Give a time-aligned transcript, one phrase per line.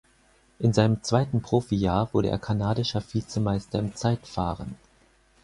[0.57, 4.75] In seinem zweiten Profijahr wurde er kanadischer Vizemeister im Zeitfahren.